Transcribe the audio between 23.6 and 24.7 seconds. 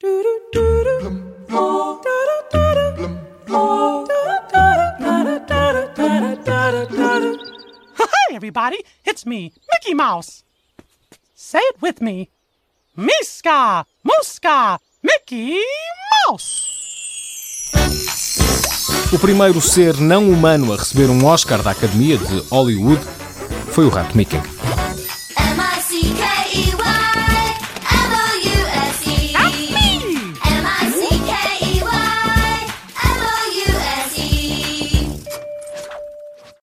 foi o Rato Mickey.